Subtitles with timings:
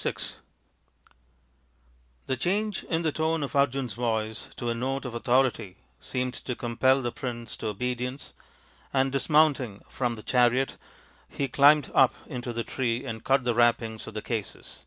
[0.00, 0.14] VI
[2.28, 6.54] The change in the tone of Arjun's voice to a note of authority seemed to
[6.54, 8.32] compel the prince to obedi ence,
[8.92, 10.76] and, dismounting from the chariot,
[11.28, 14.84] he climbed up into the tree and cut the wrappings of the cases.